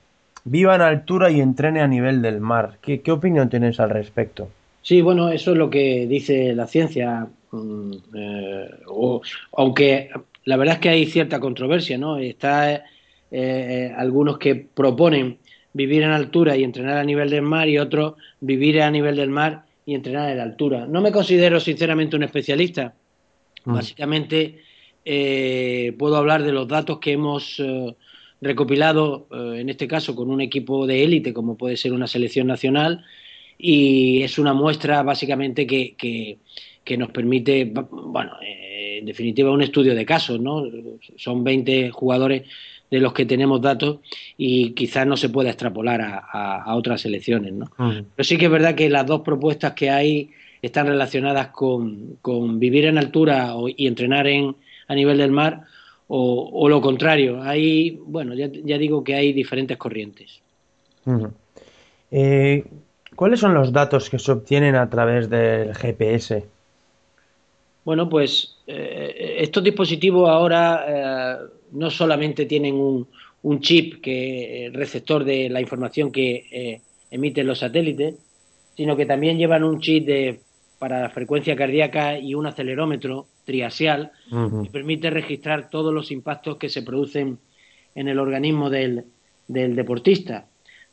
viva 0.44 0.74
en 0.74 0.80
altura 0.82 1.30
y 1.30 1.40
entrene 1.40 1.80
a 1.80 1.86
nivel 1.86 2.20
del 2.20 2.40
mar. 2.40 2.78
¿Qué, 2.82 3.00
qué 3.00 3.12
opinión 3.12 3.48
tienes 3.48 3.78
al 3.78 3.90
respecto? 3.90 4.48
Sí, 4.82 5.00
bueno, 5.02 5.30
eso 5.30 5.52
es 5.52 5.56
lo 5.56 5.70
que 5.70 6.06
dice 6.06 6.54
la 6.54 6.66
ciencia. 6.66 7.28
Mm, 7.52 7.92
eh, 8.14 8.70
aunque 9.52 10.10
la 10.44 10.56
verdad 10.56 10.76
es 10.76 10.80
que 10.80 10.88
hay 10.88 11.06
cierta 11.06 11.38
controversia, 11.38 11.98
¿no? 11.98 12.18
Está 12.18 12.74
eh, 12.74 12.82
eh, 13.30 13.94
algunos 13.96 14.38
que 14.38 14.56
proponen 14.56 15.38
vivir 15.72 16.02
en 16.02 16.10
altura 16.10 16.56
y 16.56 16.64
entrenar 16.64 16.96
a 16.96 17.04
nivel 17.04 17.30
del 17.30 17.42
mar 17.42 17.68
y 17.68 17.78
otros 17.78 18.14
vivir 18.40 18.82
a 18.82 18.90
nivel 18.90 19.16
del 19.16 19.30
mar 19.30 19.64
y 19.86 19.94
entrenar 19.94 20.30
en 20.30 20.38
la 20.38 20.42
altura. 20.42 20.86
No 20.86 21.00
me 21.00 21.12
considero 21.12 21.60
sinceramente 21.60 22.16
un 22.16 22.24
especialista. 22.24 22.94
Mm. 23.64 23.74
Básicamente 23.74 24.58
puedo 25.04 26.16
hablar 26.16 26.42
de 26.42 26.52
los 26.52 26.68
datos 26.68 26.98
que 26.98 27.12
hemos 27.12 27.62
recopilado, 28.40 29.26
en 29.32 29.68
este 29.68 29.86
caso 29.86 30.14
con 30.14 30.30
un 30.30 30.40
equipo 30.40 30.86
de 30.86 31.04
élite 31.04 31.32
como 31.32 31.56
puede 31.56 31.76
ser 31.76 31.92
una 31.92 32.06
selección 32.06 32.46
nacional, 32.46 33.04
y 33.60 34.22
es 34.22 34.38
una 34.38 34.54
muestra 34.54 35.02
básicamente 35.02 35.66
que, 35.66 35.94
que, 36.84 36.96
nos 36.96 37.10
permite, 37.10 37.72
bueno, 37.90 38.32
eh, 38.42 38.98
en 38.98 39.06
definitiva 39.06 39.52
un 39.52 39.62
estudio 39.62 39.94
de 39.94 40.04
casos, 40.04 40.40
¿no? 40.40 40.64
Son 41.16 41.44
20 41.44 41.90
jugadores 41.90 42.42
de 42.90 42.98
los 42.98 43.12
que 43.12 43.26
tenemos 43.26 43.60
datos 43.60 43.98
y 44.36 44.70
quizás 44.70 45.06
no 45.06 45.16
se 45.16 45.28
pueda 45.28 45.50
extrapolar 45.50 46.00
a, 46.02 46.74
otras 46.74 47.02
selecciones, 47.02 47.52
¿no? 47.52 47.70
Pero 47.76 48.24
sí 48.24 48.36
que 48.36 48.46
es 48.46 48.50
verdad 48.50 48.74
que 48.74 48.90
las 48.90 49.06
dos 49.06 49.20
propuestas 49.20 49.74
que 49.74 49.90
hay 49.90 50.30
están 50.62 50.88
relacionadas 50.88 51.48
con, 51.48 52.18
con 52.22 52.58
vivir 52.58 52.86
en 52.86 52.98
altura 52.98 53.54
y 53.76 53.86
entrenar 53.86 54.26
en, 54.26 54.56
a 54.90 54.94
nivel 54.96 55.18
del 55.18 55.30
mar 55.30 55.62
o, 56.08 56.68
lo 56.68 56.80
contrario. 56.80 57.40
Hay, 57.40 58.00
bueno, 58.04 58.34
ya, 58.34 58.48
ya, 58.52 58.76
digo 58.76 59.04
que 59.04 59.14
hay 59.14 59.32
diferentes 59.32 59.76
corrientes. 59.76 60.40
eh, 62.10 62.64
¿Cuáles 63.14 63.38
son 63.38 63.54
los 63.54 63.72
datos 63.72 64.10
que 64.10 64.18
se 64.18 64.32
obtienen 64.32 64.74
a 64.74 64.90
través 64.90 65.30
del 65.30 65.72
GPS? 65.76 66.44
Bueno, 67.84 68.08
pues 68.08 68.56
eh, 68.66 69.36
estos 69.38 69.62
dispositivos 69.62 70.28
ahora 70.28 70.84
eh, 70.88 71.36
no 71.70 71.88
solamente 71.88 72.44
tienen 72.46 72.74
un, 72.74 73.06
chip 73.60 74.02
que 74.02 74.70
receptor 74.72 75.22
de 75.22 75.48
la 75.48 75.60
información 75.60 76.10
que 76.10 76.46
eh, 76.50 76.80
emiten 77.12 77.46
los 77.46 77.60
satélites, 77.60 78.16
sino 78.76 78.96
que 78.96 79.06
también 79.06 79.38
llevan 79.38 79.62
un 79.62 79.78
chip 79.80 80.04
de, 80.04 80.40
para 80.80 81.00
la 81.02 81.10
frecuencia 81.10 81.54
cardíaca 81.54 82.18
y 82.18 82.34
un 82.34 82.46
acelerómetro 82.46 83.26
triaxial 83.44 84.12
que 84.30 84.70
permite 84.70 85.10
registrar 85.10 85.70
todos 85.70 85.92
los 85.92 86.10
impactos 86.10 86.56
que 86.56 86.68
se 86.68 86.82
producen 86.82 87.38
en 87.94 88.08
el 88.08 88.18
organismo 88.18 88.70
del 88.70 89.04
deportista. 89.48 90.46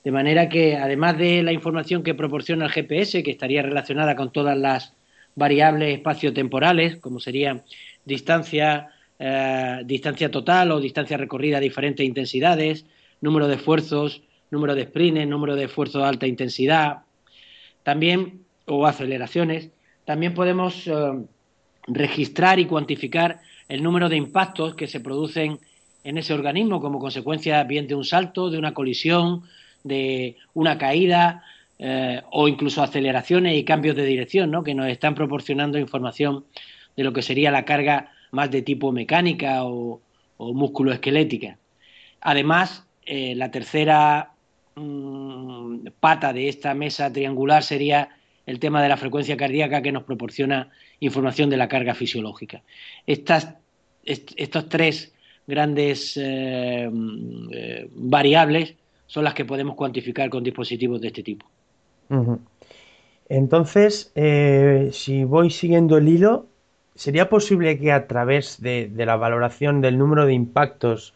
De 0.03 0.11
manera 0.11 0.47
que, 0.47 0.77
además 0.77 1.17
de 1.17 1.43
la 1.43 1.51
información 1.51 2.03
que 2.03 2.15
proporciona 2.15 2.65
el 2.65 2.71
GPS, 2.71 3.23
que 3.23 3.31
estaría 3.31 3.61
relacionada 3.61 4.15
con 4.15 4.31
todas 4.31 4.57
las 4.57 4.93
variables 5.35 5.97
espaciotemporales, 5.97 6.97
como 6.97 7.19
serían 7.19 7.63
distancia, 8.05 8.87
eh, 9.19 9.81
distancia 9.85 10.31
total 10.31 10.71
o 10.71 10.79
distancia 10.79 11.17
recorrida 11.17 11.57
a 11.57 11.61
diferentes 11.61 12.05
intensidades, 12.05 12.85
número 13.21 13.47
de 13.47 13.55
esfuerzos, 13.55 14.23
número 14.49 14.75
de 14.75 14.85
sprints, 14.85 15.27
número 15.27 15.55
de 15.55 15.65
esfuerzos 15.65 16.01
de 16.01 16.07
alta 16.07 16.25
intensidad, 16.27 16.99
también, 17.83 18.45
o 18.65 18.85
aceleraciones, 18.85 19.71
también 20.05 20.33
podemos 20.33 20.87
eh, 20.87 20.93
registrar 21.87 22.59
y 22.59 22.65
cuantificar 22.65 23.41
el 23.69 23.81
número 23.81 24.09
de 24.09 24.17
impactos 24.17 24.75
que 24.75 24.87
se 24.87 24.99
producen 24.99 25.59
en 26.03 26.17
ese 26.17 26.33
organismo 26.33 26.79
como 26.79 26.99
consecuencia 26.99 27.63
bien 27.63 27.87
de 27.87 27.95
un 27.95 28.05
salto, 28.05 28.49
de 28.49 28.57
una 28.57 28.73
colisión, 28.73 29.43
de 29.83 30.37
una 30.53 30.77
caída 30.77 31.43
eh, 31.79 32.21
o 32.31 32.47
incluso 32.47 32.81
aceleraciones 32.81 33.55
y 33.55 33.63
cambios 33.63 33.95
de 33.95 34.05
dirección, 34.05 34.63
que 34.63 34.73
nos 34.73 34.87
están 34.87 35.15
proporcionando 35.15 35.77
información 35.77 36.45
de 36.95 37.03
lo 37.03 37.13
que 37.13 37.21
sería 37.21 37.51
la 37.51 37.65
carga 37.65 38.11
más 38.31 38.51
de 38.51 38.61
tipo 38.61 38.91
mecánica 38.91 39.63
o, 39.63 40.01
o 40.37 40.53
musculoesquelética. 40.53 41.57
Además, 42.21 42.85
eh, 43.05 43.35
la 43.35 43.51
tercera 43.51 44.31
mm, 44.75 45.87
pata 45.99 46.33
de 46.33 46.49
esta 46.49 46.73
mesa 46.73 47.11
triangular 47.11 47.63
sería 47.63 48.09
el 48.45 48.59
tema 48.59 48.81
de 48.81 48.89
la 48.89 48.97
frecuencia 48.97 49.37
cardíaca 49.37 49.81
que 49.81 49.91
nos 49.91 50.03
proporciona 50.03 50.69
información 50.99 51.49
de 51.49 51.57
la 51.57 51.67
carga 51.67 51.93
fisiológica. 51.93 52.61
Estas, 53.05 53.55
estos 54.03 54.69
tres 54.69 55.13
grandes 55.45 56.17
eh, 56.21 56.89
mm, 56.91 58.09
variables 58.09 58.75
son 59.07 59.23
las 59.23 59.33
que 59.33 59.45
podemos 59.45 59.75
cuantificar 59.75 60.29
con 60.29 60.43
dispositivos 60.43 61.01
de 61.01 61.07
este 61.07 61.23
tipo. 61.23 61.45
Entonces, 63.29 64.11
eh, 64.15 64.89
si 64.91 65.23
voy 65.23 65.49
siguiendo 65.49 65.97
el 65.97 66.07
hilo, 66.07 66.47
¿sería 66.95 67.29
posible 67.29 67.77
que 67.79 67.91
a 67.91 68.07
través 68.07 68.61
de, 68.61 68.91
la 68.95 69.15
valoración 69.15 69.81
del 69.81 69.97
número 69.97 70.25
de 70.25 70.33
impactos 70.33 71.13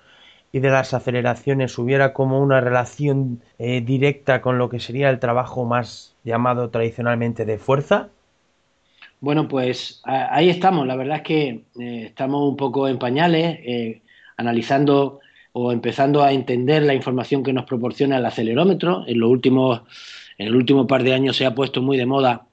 y 0.52 0.60
de 0.60 0.70
las 0.70 0.94
aceleraciones 0.94 1.78
hubiera 1.78 2.14
como 2.14 2.42
una 2.42 2.60
relación 2.60 3.42
eh, 3.58 3.82
directa 3.82 4.42
con 4.42 4.58
lo 4.58 4.70
que 4.70 4.80
sería 4.80 5.10
el 5.10 5.20
trabajo 5.20 5.66
más 5.66 6.16
llamado 6.24 6.70
tradicionalmente 6.70 7.46
de 7.46 7.58
fuerza? 7.58 8.10
Bueno, 9.22 9.48
pues 9.48 10.02
ahí 10.04 10.50
estamos. 10.50 10.86
La 10.86 10.98
verdad 10.98 11.18
es 11.18 11.24
que 11.24 11.48
eh, 11.80 12.04
estamos 12.08 12.50
un 12.50 12.58
poco 12.58 12.90
en 12.90 13.00
pañales, 13.00 14.02
analizando 14.36 15.22
o 15.54 15.72
empezando 15.72 16.24
a 16.24 16.34
entender 16.34 16.84
la 16.84 16.94
información 16.94 17.44
que 17.44 17.54
nos 17.54 17.66
proporciona 17.66 18.18
el 18.18 18.26
acelerómetro. 18.26 19.06
En 19.08 19.20
los 19.20 19.30
últimos, 19.30 19.82
en 20.38 20.48
el 20.48 20.56
último 20.56 20.88
par 20.88 21.04
de 21.04 21.14
años 21.14 21.38
se 21.38 21.46
ha 21.46 21.56
puesto 21.56 21.82
muy 21.82 21.98
de 21.98 22.06
moda 22.06 22.48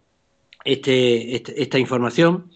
este, 0.65 1.35
este, 1.35 1.61
esta 1.63 1.79
información. 1.79 2.51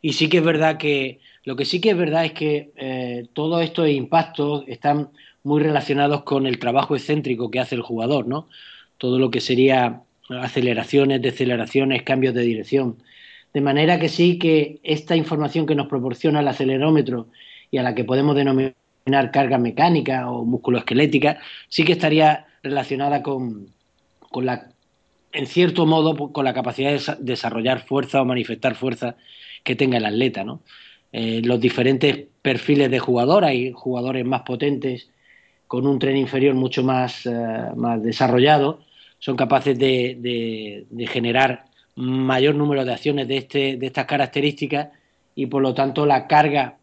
Y 0.00 0.14
sí 0.14 0.28
que 0.28 0.38
es 0.38 0.44
verdad 0.44 0.78
que 0.78 1.20
lo 1.44 1.56
que 1.56 1.64
sí 1.64 1.80
que 1.80 1.90
es 1.90 1.96
verdad 1.96 2.24
es 2.24 2.32
que 2.32 2.70
eh, 2.76 3.26
todos 3.32 3.62
estos 3.62 3.88
impactos 3.88 4.64
están 4.66 5.10
muy 5.42 5.62
relacionados 5.62 6.22
con 6.22 6.46
el 6.46 6.58
trabajo 6.58 6.94
excéntrico 6.94 7.50
que 7.50 7.60
hace 7.60 7.74
el 7.74 7.82
jugador, 7.82 8.26
¿no? 8.28 8.48
Todo 8.98 9.18
lo 9.18 9.30
que 9.30 9.40
sería 9.40 10.02
aceleraciones, 10.28 11.22
deceleraciones, 11.22 12.02
cambios 12.02 12.34
de 12.34 12.42
dirección. 12.42 13.02
De 13.52 13.60
manera 13.60 13.98
que 13.98 14.08
sí 14.08 14.38
que 14.38 14.80
esta 14.82 15.16
información 15.16 15.66
que 15.66 15.74
nos 15.74 15.88
proporciona 15.88 16.40
el 16.40 16.48
acelerómetro 16.48 17.28
y 17.70 17.78
a 17.78 17.82
la 17.82 17.94
que 17.94 18.04
podemos 18.04 18.36
denominar 18.36 18.74
carga 19.32 19.58
mecánica 19.58 20.30
o 20.30 20.44
musculoesquelética, 20.44 21.38
sí 21.68 21.84
que 21.84 21.92
estaría 21.92 22.46
relacionada 22.62 23.22
con, 23.22 23.68
con 24.30 24.46
la, 24.46 24.70
en 25.32 25.46
cierto 25.46 25.86
modo, 25.86 26.32
con 26.32 26.44
la 26.44 26.54
capacidad 26.54 26.92
de 26.92 27.16
desarrollar 27.20 27.86
fuerza 27.86 28.22
o 28.22 28.24
manifestar 28.24 28.74
fuerza 28.74 29.16
que 29.64 29.76
tenga 29.76 29.98
el 29.98 30.06
atleta, 30.06 30.44
¿no? 30.44 30.60
Eh, 31.12 31.42
los 31.44 31.60
diferentes 31.60 32.26
perfiles 32.40 32.90
de 32.90 33.00
jugador, 33.00 33.44
hay 33.44 33.72
jugadores 33.72 34.24
más 34.24 34.42
potentes 34.42 35.10
con 35.66 35.86
un 35.86 35.98
tren 35.98 36.16
inferior 36.16 36.54
mucho 36.54 36.82
más, 36.82 37.26
eh, 37.26 37.30
más 37.76 38.02
desarrollado, 38.02 38.80
son 39.18 39.36
capaces 39.36 39.78
de, 39.78 40.16
de, 40.88 41.06
generar 41.06 41.66
mayor 42.00 42.54
número 42.54 42.84
de 42.84 42.92
acciones 42.92 43.28
de, 43.28 43.36
este, 43.36 43.76
de 43.76 43.86
estas 43.86 44.06
características 44.06 44.88
y 45.34 45.46
por 45.46 45.62
lo 45.62 45.74
tanto 45.74 46.06
la 46.06 46.26
carga 46.26 46.76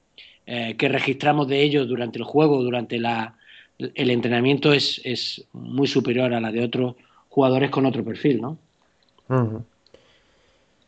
eh, 0.45 0.75
que 0.77 0.88
registramos 0.88 1.47
de 1.47 1.62
ellos 1.62 1.88
durante 1.88 2.19
el 2.19 2.24
juego, 2.24 2.63
durante 2.63 3.00
la, 3.00 3.36
el 3.77 4.12
entrenamiento, 4.12 4.74
es, 4.74 5.01
es, 5.03 5.45
muy 5.53 5.88
superior 5.88 6.33
a 6.33 6.39
la 6.39 6.51
de 6.51 6.63
otros 6.63 6.95
jugadores 7.29 7.69
con 7.69 7.86
otro 7.86 8.03
perfil, 8.03 8.41
¿no? 8.41 8.57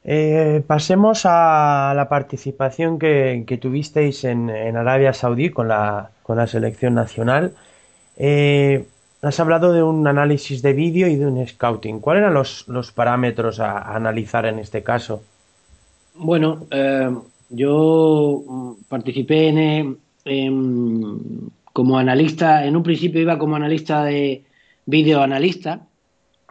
Eh, 0.05 0.63
pasemos 0.65 1.24
a 1.25 1.93
la 1.95 2.07
participación 2.07 2.98
que, 2.98 3.59
tuvisteis 3.62 4.24
en, 4.24 4.50
Arabia 4.50 5.13
Saudí 5.13 5.50
con 5.50 5.67
la, 5.67 6.12
con 6.24 6.38
la 6.38 6.48
selección 6.48 6.95
nacional. 6.95 7.53
Eh, 8.17 8.86
has 9.21 9.39
hablado 9.39 9.73
de 9.73 9.83
un 9.83 10.07
análisis 10.07 10.61
de 10.61 10.73
vídeo 10.73 11.07
y 11.07 11.15
de 11.15 11.25
un 11.25 11.45
scouting. 11.45 11.99
¿Cuáles 11.99 12.21
eran 12.21 12.33
los, 12.33 12.67
los 12.67 12.91
parámetros 12.91 13.59
a, 13.59 13.95
analizar 13.95 14.45
en 14.45 14.59
este 14.59 14.83
caso? 14.83 15.23
Bueno, 16.15 16.67
yo 17.49 18.43
mm, 18.47 18.71
participé 18.88 19.49
en, 19.49 19.97
como 21.73 21.97
analista, 21.97 22.65
en 22.65 22.75
un 22.75 22.83
principio 22.83 23.21
iba 23.21 23.38
como 23.38 23.55
analista 23.55 24.03
de 24.03 24.43
videoanalista, 24.85 25.88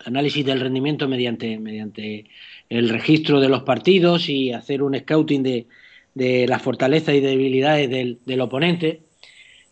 análisis 0.05 0.45
del 0.45 0.61
rendimiento 0.61 1.09
mediante, 1.09 1.59
mediante 1.59 2.27
el 2.69 2.89
registro 2.89 3.41
de 3.41 3.49
los 3.49 3.63
partidos 3.63 4.29
y 4.29 4.53
hacer 4.53 4.83
un 4.83 4.99
scouting 4.99 5.43
de, 5.43 5.67
de 6.19 6.47
las 6.49 6.63
fortalezas 6.63 7.15
y 7.15 7.21
debilidades 7.21 7.89
del, 7.89 8.41
oponente. 8.41 9.03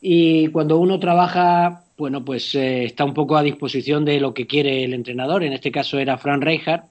Y 0.01 0.49
cuando 0.49 0.79
uno 0.79 1.01
trabaja, 1.01 1.85
bueno, 1.97 2.25
pues 2.25 2.55
eh, 2.55 2.85
está 2.85 3.05
un 3.05 3.15
poco 3.15 3.37
a 3.37 3.43
disposición 3.43 4.05
de 4.05 4.21
lo 4.21 4.35
que 4.35 4.47
quiere 4.47 4.85
el 4.85 4.93
entrenador. 4.93 5.43
En 5.43 5.53
este 5.53 5.73
caso 5.73 5.99
era 5.99 6.19
Fran 6.19 6.43
Reichardt. 6.43 6.85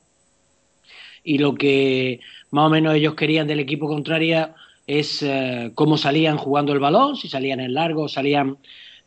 Y 1.24 1.38
lo 1.38 1.56
que 1.56 2.20
más 2.52 2.68
o 2.68 2.70
menos 2.70 2.96
ellos 2.96 3.16
querían 3.16 3.48
del 3.48 3.60
equipo 3.60 3.88
contrario 3.88 4.50
es 4.88 5.22
eh, 5.24 5.72
cómo 5.76 5.98
salían 5.98 6.38
jugando 6.38 6.74
el 6.74 6.80
balón, 6.80 7.16
si 7.16 7.28
salían 7.28 7.60
en 7.60 7.74
largo, 7.74 8.08
salían 8.08 8.58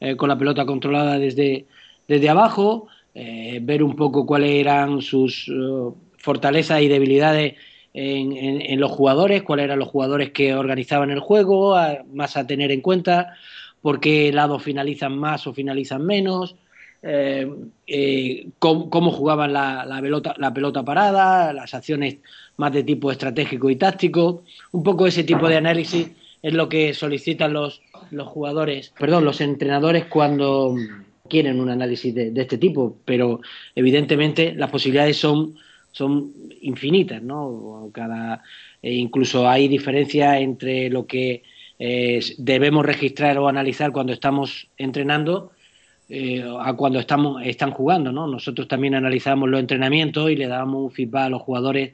eh, 0.01 0.17
con 0.17 0.29
la 0.29 0.39
pelota 0.39 0.67
controlada 0.67 1.19
desde, 1.19 1.67
desde 2.07 2.29
abajo, 2.29 2.89
ver 3.15 3.83
un 3.83 3.97
poco 3.97 4.25
cuáles 4.25 4.53
eran 4.53 5.03
sus 5.03 5.51
fortalezas 6.19 6.83
y 6.83 6.87
debilidades 6.87 7.57
en, 7.93 8.79
los 8.79 8.93
jugadores, 8.93 9.43
cuáles 9.43 9.65
eran 9.65 9.81
los 9.81 9.89
jugadores 9.89 10.31
que 10.31 10.55
organizaban 10.55 11.11
el 11.11 11.19
juego, 11.19 11.77
más 12.13 12.37
a 12.37 12.47
tener 12.47 12.71
en 12.71 12.81
cuenta, 12.81 13.35
por 13.83 14.01
qué 14.01 14.33
lados 14.33 14.63
finalizan 14.63 15.19
más 15.19 15.47
o 15.47 15.53
finalizan 15.53 16.05
menos, 16.05 16.57
eh, 17.03 17.49
eh, 17.87 18.49
cómo, 18.59 19.11
jugaban 19.11 19.53
la, 19.53 19.99
pelota, 20.01 20.35
la 20.39 20.53
pelota 20.53 20.85
parada, 20.85 21.53
las 21.53 21.75
acciones 21.75 22.17
más 22.57 22.73
de 22.73 22.83
tipo 22.83 23.11
estratégico 23.13 23.71
y 23.71 23.77
táctico. 23.77 24.43
Un 24.73 24.83
poco 24.83 25.07
ese 25.07 25.25
tipo 25.25 25.49
de 25.49 25.57
análisis 25.57 26.11
es 26.43 26.55
lo 26.55 26.69
que 26.69 26.95
solicitan 26.95 27.53
los, 27.53 27.83
los 28.11 28.29
jugadores, 28.29 28.93
perdón, 28.99 29.25
los 29.25 29.41
entrenadores 29.41 30.07
cuando 30.07 30.75
quieren 31.29 31.61
un 31.61 31.71
análisis 31.71 32.15
de 32.15 32.33
este 32.35 32.59
tipo, 32.59 32.97
pero 33.05 33.41
evidentemente 33.75 34.55
las 34.55 34.71
posibilidades 34.71 35.19
son 35.19 35.55
son 35.93 36.33
infinitas, 36.61 37.23
¿no? 37.23 37.91
Cada, 37.93 38.43
e 38.83 38.95
incluso 38.95 39.49
hay 39.49 39.69
diferencia 39.69 40.39
entre 40.39 40.91
lo 40.91 41.07
que 41.07 41.43
eh, 41.79 42.21
debemos 42.39 42.85
registrar 42.85 43.39
o 43.39 43.49
analizar 43.49 43.93
cuando 43.93 44.13
estamos 44.13 44.69
entrenando 44.77 45.53
eh, 46.09 46.45
a 46.61 46.73
cuando 46.75 46.99
estamos 46.99 47.43
están 47.45 47.71
jugando, 47.71 48.13
¿no? 48.13 48.27
Nosotros 48.27 48.67
también 48.67 48.95
analizamos 48.95 49.49
los 49.49 49.61
entrenamientos 49.61 50.31
y 50.31 50.37
le 50.37 50.47
damos 50.47 50.83
un 50.85 50.91
feedback 50.91 51.25
a 51.25 51.29
los 51.29 51.43
jugadores 51.43 51.93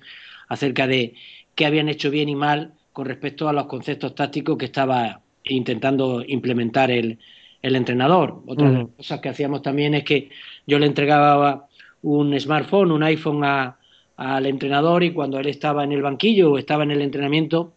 acerca 0.49 0.87
de 0.87 1.14
qué 1.55 1.67
habían 1.67 1.88
hecho 1.88 2.11
bien 2.11 2.29
y 2.29 2.37
mal 2.37 2.73
con 2.93 3.07
respecto 3.07 3.49
a 3.49 3.53
los 3.53 3.67
conceptos 3.67 4.14
tácticos 4.14 4.57
que 4.57 4.67
estaba 4.67 5.21
intentando 5.43 6.25
implementar 6.26 6.91
el, 6.91 7.19
el 7.61 7.76
entrenador. 7.76 8.43
Otra 8.47 8.71
de 8.71 8.79
las 8.79 8.88
cosas 8.97 9.21
que 9.21 9.29
hacíamos 9.29 9.62
también 9.62 9.95
es 9.95 10.05
que 10.05 10.31
yo 10.67 10.79
le 10.79 10.87
entregaba 10.87 11.67
un 12.03 12.38
smartphone, 12.38 12.93
un 12.93 13.03
iPhone 13.03 13.45
a, 13.45 13.79
al 14.17 14.47
entrenador 14.47 15.03
y 15.03 15.12
cuando 15.12 15.38
él 15.38 15.47
estaba 15.47 15.85
en 15.85 15.93
el 15.93 16.03
banquillo 16.03 16.53
o 16.53 16.59
estaba 16.59 16.85
en 16.85 16.93
el 16.93 17.03
entrenamiento, 17.03 17.74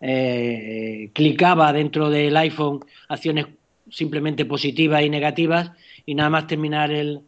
eh, 0.00 1.10
clicaba 1.12 1.72
dentro 1.72 2.08
del 2.08 2.36
iPhone 2.36 2.80
acciones 3.08 3.46
simplemente 3.90 4.44
positivas 4.46 5.02
y 5.02 5.10
negativas 5.10 5.72
y 6.06 6.14
nada 6.14 6.30
más 6.30 6.46
terminar 6.46 6.90
el, 6.90 7.22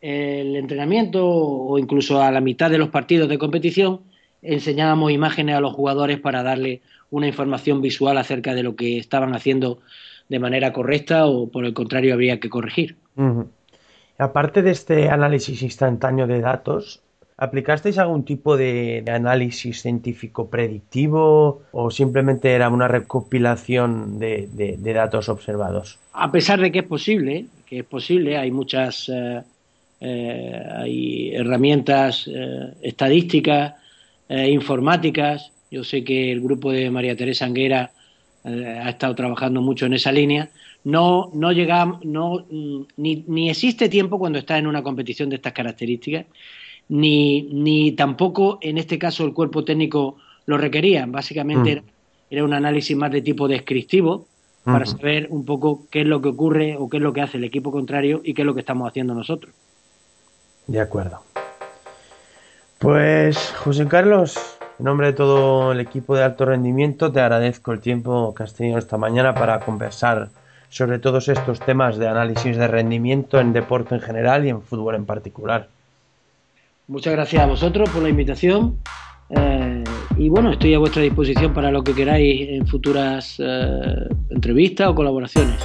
entrenamiento 0.00 1.26
o 1.26 1.76
incluso 1.76 2.22
a 2.22 2.30
la 2.30 2.40
mitad 2.40 2.70
de 2.70 2.78
los 2.78 2.90
partidos 2.90 3.28
de 3.28 3.36
competición 3.36 4.02
enseñábamos 4.42 5.10
imágenes 5.10 5.56
a 5.56 5.60
los 5.60 5.72
jugadores 5.72 6.20
para 6.20 6.44
darle 6.44 6.82
una 7.10 7.26
información 7.26 7.80
visual 7.82 8.16
acerca 8.16 8.54
de 8.54 8.62
lo 8.62 8.76
que 8.76 8.98
estaban 8.98 9.34
haciendo 9.34 9.80
de 10.28 10.38
manera 10.38 10.72
correcta 10.72 11.26
o 11.26 11.48
por 11.48 11.64
el 11.64 11.74
contrario 11.74 12.14
había 12.14 12.38
que 12.38 12.48
corregir. 12.48 12.96
Aparte 14.18 14.62
de 14.62 14.70
este 14.70 15.08
análisis 15.08 15.62
instantáneo 15.62 16.28
de 16.28 16.40
datos, 16.40 17.02
¿Aplicasteis 17.40 17.98
algún 17.98 18.24
tipo 18.24 18.56
de, 18.56 19.04
análisis 19.06 19.82
científico 19.82 20.50
predictivo 20.50 21.62
o 21.70 21.88
simplemente 21.92 22.50
era 22.52 22.68
una 22.68 22.88
recopilación 22.88 24.18
de, 24.18 24.48
datos 24.82 25.28
observados? 25.28 26.00
A 26.14 26.32
pesar 26.32 26.60
de 26.60 26.72
que 26.72 26.80
es 26.80 26.84
posible, 26.84 27.46
que 27.64 27.78
es 27.78 27.84
posible, 27.84 28.36
hay 28.36 28.50
muchas 28.50 29.08
eh, 29.08 29.40
eh, 30.00 30.62
hay 30.78 31.30
herramientas 31.32 32.28
eh, 32.28 32.74
estadísticas, 32.82 33.74
informáticas. 34.28 35.52
Yo 35.70 35.84
sé 35.84 36.02
que 36.02 36.32
el 36.32 36.40
grupo 36.40 36.72
de 36.72 36.90
María 36.90 37.16
Teresa 37.16 37.46
Anguera 37.46 37.92
ha 38.44 38.90
estado 38.90 39.14
trabajando 39.14 39.62
mucho 39.62 39.86
en 39.86 39.94
esa 39.94 40.10
línea. 40.10 40.50
No, 40.84 41.30
no 41.32 41.52
llegamos, 41.52 42.04
no, 42.04 42.44
ni, 42.50 43.24
ni 43.26 43.48
existe 43.48 43.88
tiempo 43.88 44.18
cuando 44.18 44.40
está 44.40 44.58
en 44.58 44.66
una 44.66 44.82
competición 44.82 45.30
de 45.30 45.36
estas 45.36 45.52
características 45.52 46.26
ni, 46.88 47.42
ni 47.42 47.92
tampoco 47.92 48.58
en 48.60 48.78
este 48.78 48.98
caso 48.98 49.24
el 49.24 49.32
cuerpo 49.32 49.64
técnico 49.64 50.16
lo 50.46 50.58
requería. 50.58 51.06
Básicamente 51.06 51.76
mm. 51.76 51.84
era, 52.30 52.44
un 52.44 52.54
análisis 52.54 52.96
más 52.96 53.12
de 53.12 53.22
tipo 53.22 53.48
descriptivo 53.48 54.26
para 54.64 54.84
saber 54.84 55.28
un 55.30 55.46
poco 55.46 55.86
qué 55.90 56.02
es 56.02 56.06
lo 56.06 56.20
que 56.20 56.28
ocurre 56.28 56.76
o 56.78 56.90
qué 56.90 56.98
es 56.98 57.02
lo 57.02 57.14
que 57.14 57.22
hace 57.22 57.38
el 57.38 57.44
equipo 57.44 57.70
contrario 57.70 58.20
y 58.22 58.34
qué 58.34 58.42
es 58.42 58.46
lo 58.46 58.52
que 58.52 58.60
estamos 58.60 58.86
haciendo 58.86 59.14
nosotros. 59.14 59.54
De 60.66 60.78
acuerdo. 60.78 61.22
Pues 62.78 63.52
José 63.56 63.86
Carlos, 63.88 64.38
en 64.78 64.84
nombre 64.84 65.08
de 65.08 65.12
todo 65.14 65.72
el 65.72 65.80
equipo 65.80 66.14
de 66.16 66.22
alto 66.22 66.44
rendimiento, 66.44 67.10
te 67.10 67.20
agradezco 67.20 67.72
el 67.72 67.80
tiempo 67.80 68.34
que 68.34 68.42
has 68.42 68.52
tenido 68.52 68.78
esta 68.78 68.98
mañana 68.98 69.34
para 69.34 69.60
conversar 69.60 70.28
sobre 70.68 70.98
todos 70.98 71.28
estos 71.28 71.60
temas 71.60 71.96
de 71.96 72.06
análisis 72.06 72.56
de 72.56 72.68
rendimiento 72.68 73.40
en 73.40 73.54
deporte 73.54 73.94
en 73.94 74.02
general 74.02 74.44
y 74.44 74.50
en 74.50 74.60
fútbol 74.60 74.96
en 74.96 75.06
particular. 75.06 75.68
Muchas 76.88 77.12
gracias 77.12 77.42
a 77.42 77.46
vosotros 77.46 77.90
por 77.90 78.02
la 78.02 78.08
invitación. 78.08 78.78
Eh, 79.28 79.84
y 80.16 80.30
bueno, 80.30 80.52
estoy 80.52 80.72
a 80.72 80.78
vuestra 80.78 81.02
disposición 81.02 81.52
para 81.52 81.70
lo 81.70 81.84
que 81.84 81.92
queráis 81.92 82.48
en 82.48 82.66
futuras 82.66 83.36
eh, 83.38 84.08
entrevistas 84.30 84.88
o 84.88 84.94
colaboraciones. 84.94 85.60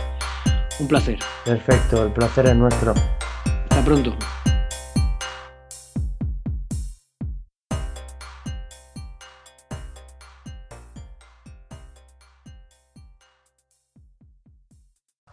Un 0.82 0.88
placer. 0.90 1.18
Perfecto, 1.46 2.06
el 2.06 2.12
placer 2.12 2.48
es 2.48 2.56
nuestro. 2.58 2.94
Hasta 3.46 3.86
pronto. 3.86 4.14